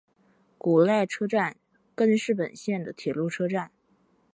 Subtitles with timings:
[0.57, 1.57] 古濑车站
[1.93, 3.69] 根室本线的铁路车站。